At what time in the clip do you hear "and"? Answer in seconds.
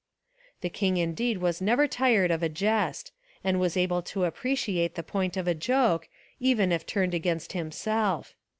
3.43-3.59